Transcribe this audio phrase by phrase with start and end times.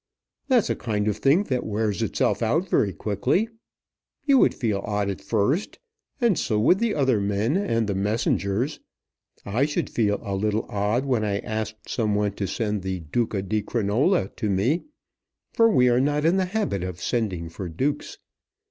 [0.47, 3.49] "That's a kind of thing that wears itself out very quickly.
[4.25, 5.77] You would feel odd at first,
[6.19, 8.79] and so would the other men, and the messengers.
[9.45, 13.43] I should feel a little odd when I asked some one to send the Duca
[13.43, 14.85] di Crinola to me,
[15.53, 18.17] for we are not in the habit of sending for Dukes.